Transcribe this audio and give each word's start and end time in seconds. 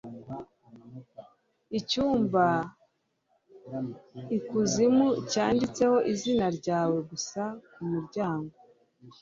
icyumba 1.79 2.45
ikuzimu 4.37 5.07
yanditseho 5.33 5.97
izina 6.13 6.45
ryawe 6.57 6.97
gusa 7.09 7.41
ku 7.71 7.81
muryango 7.91 8.53